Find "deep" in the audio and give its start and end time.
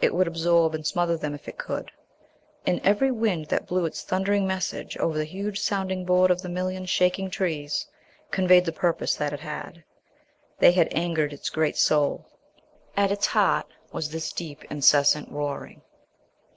14.32-14.62